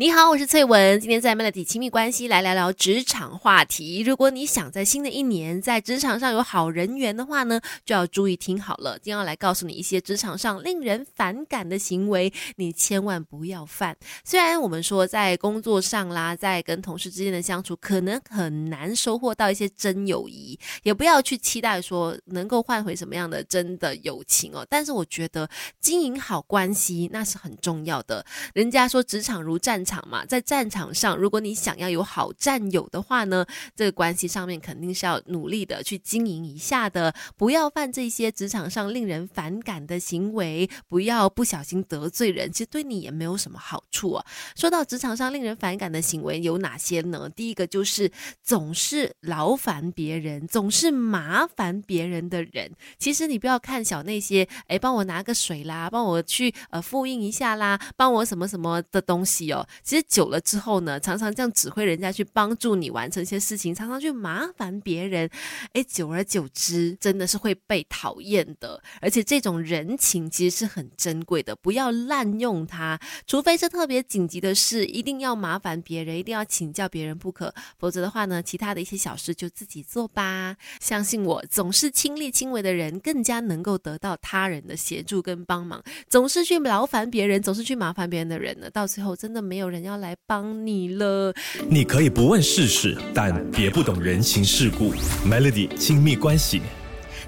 [0.00, 3.98] 你好，我是翠文，今天在 Melody 亲密关系来聊聊职场话题。
[3.98, 8.96] 如果你想在新的一年在职场上有好人缘的话呢，就要注意听好了。
[9.00, 13.96] 今天要来告诉你一些职场上令人反感的行为，你千万不要犯。
[14.22, 24.64] 虽然我们说在工作上啦，在跟同事之间的相处，可能很难收获到一些真友谊，也不要去期待说能够换回什么样的真的友情哦。
[24.70, 28.24] 但是我觉得经营好关系那是很重要的。
[28.54, 44.26] 人家说职场如战场嘛，在战场上，如果你想要有好战友的话呢，这个关系上面肯定是要努力的去经营一下的，不要犯这些职场上令人反感的行为，不要不小心得罪人，其实对你也没有什么好处啊。
[44.54, 47.30] 说到职场上令人反感的行为有哪些呢？
[47.34, 48.10] 第一个就是
[48.42, 52.70] 总是劳烦别人，总是麻烦别人的人。
[52.98, 59.66] 其实你不要看小那些，哎，帮我拿个水啦，帮我去呃复印一下啦，帮我什么什么的东西哦。
[59.82, 65.28] 其实久了之后呢，常常这样指挥人家去帮助你完成一些事情，常常去麻烦别人，
[65.72, 68.82] 哎，久而久之真的是会被讨厌的。
[69.00, 77.54] 而且这种人情其实是很珍贵的，不要滥用它，除非是特别紧急的事，一定要麻烦别人，一定要请教别人不可。
[77.78, 80.56] 否则的话呢，其他的一些小事就自己做吧。
[80.80, 85.82] 相信我，总是亲力亲为的人，更加能够得到他人的协助跟帮忙。
[86.08, 91.32] 总是去劳烦别人，总是去麻烦别人的人呢，到最后真的没有人要来帮你了。
[91.68, 94.92] 你可以不问世事，但别不懂人情世故。
[95.26, 96.62] Melody 亲密关系。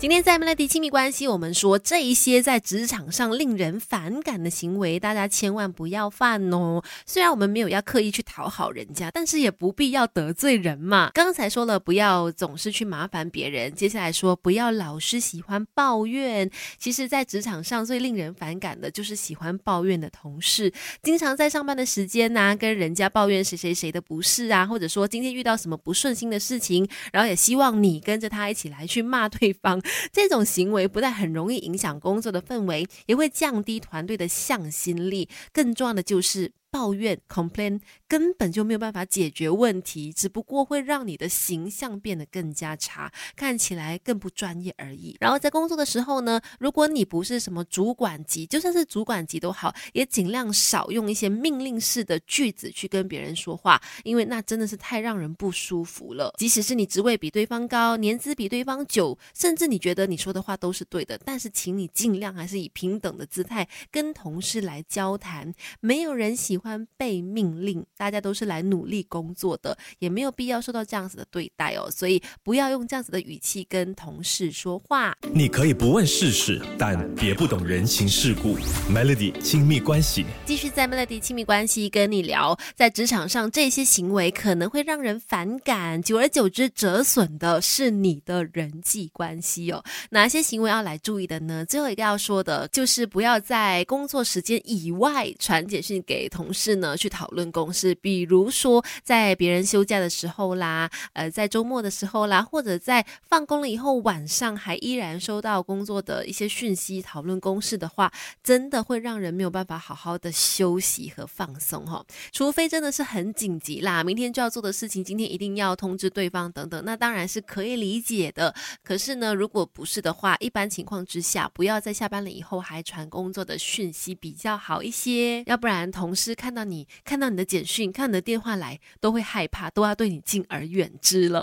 [0.00, 6.80] 今天在 Melody 亲密关系，我们说这一些在职场上令人反感的行为，大家千万不要犯哦。
[7.04, 11.10] 虽然我们没有要刻意去讨好人家，但是也不必要得罪人嘛。
[11.12, 16.48] 刚才说了不要总是去麻烦别人，接下来说不要老是喜欢抱怨。
[16.78, 29.82] 其实，在职场上最令人反感的就是喜欢抱怨的同事，经常在上班的时间呢跟人家抱怨谁谁谁的不是啊，或者说今天遇到什么不顺心的事情，然后也希望你跟着他一起来去骂对方。
[30.12, 35.28] 这种行为不但很容易影响工作的氛围，也会降低团队的向心力。
[35.52, 36.52] 更重要的就是。
[36.70, 45.16] 抱怨 complain 根本就没有办法解决问题，只不过会让你的形象变得更加差，看起来更不专业而已。
[45.18, 56.34] 然后在工作的时候呢，如果你不是什么主管级，就算是主管级都好，也尽量少用一些命令式的句子去跟别人说话，因为那真的是太让人不舒服了。
[56.36, 65.54] 即使是你职位比对方高，年资比对方久，甚至你觉得你说的话都是对的，但是请你尽量还是以平等的姿态跟同事来交谈。
[65.80, 66.57] 没有人喜。
[66.58, 71.88] 喜欢被命令，大家都是来努力工作的，也没有必要受到这样子的对待哦。
[71.88, 75.16] 所以不要用这样子的语气跟同事说话。
[75.32, 78.56] 你可以不问世事，但别不懂人情世故。
[78.92, 89.84] Melody 亲密关系，继续在 Melody 亲密关系跟你聊，在职场上这些行为可能会让人反感，久而久之折损的是你的人际关系哦。
[90.10, 91.64] 哪些行为要来注意的呢？
[91.64, 96.47] 最后一个要说的就是不要在工作时间以外传简讯给同。
[96.48, 108.10] 同事呢去讨论公事，比如说在别人休假的时候啦，呃，在周末的时候啦，或者在放工了以后晚上还依然收到工作的一些讯息，讨论公事的话，
[108.42, 112.02] 真的会让人没有办法好好的休息和放松哈。
[112.32, 118.54] 除非真的是很紧急啦，明天就要做的事情，今天一定要通知对方等等，那当然是可以理解的。
[118.82, 126.37] 可是呢，如果不是的话，一般情况之下，不要在下班了以后还传工作的讯息比较好一些，要不然同事。
[126.38, 131.40] 看到你，看到你的简讯，看你的电话来，都会害怕，都要对你敬而远之了。